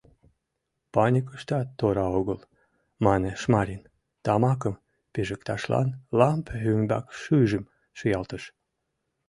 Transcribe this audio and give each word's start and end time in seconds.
—Паникышкат 0.93 1.67
тора 1.79 2.07
огыл,— 2.19 2.39
мане 3.05 3.31
Шмарин,- 3.41 3.81
тамакым 4.25 4.75
пижыкташлан 5.13 5.87
лампе 6.19 6.53
ӱмбак 6.71 7.05
шӱйжым 7.19 7.63
шуялтыш. 7.97 8.43